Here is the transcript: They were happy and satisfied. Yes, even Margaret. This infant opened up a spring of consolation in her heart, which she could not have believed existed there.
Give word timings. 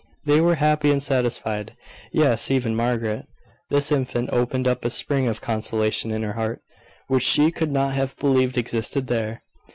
They 0.25 0.41
were 0.41 0.55
happy 0.55 0.89
and 0.89 0.99
satisfied. 1.03 1.75
Yes, 2.11 2.49
even 2.49 2.75
Margaret. 2.75 3.27
This 3.69 3.91
infant 3.91 4.31
opened 4.33 4.67
up 4.67 4.83
a 4.83 4.89
spring 4.89 5.27
of 5.27 5.41
consolation 5.41 6.09
in 6.09 6.23
her 6.23 6.33
heart, 6.33 6.63
which 7.07 7.21
she 7.21 7.51
could 7.51 7.71
not 7.71 7.93
have 7.93 8.17
believed 8.17 8.57
existed 8.57 9.05
there. 9.05 9.43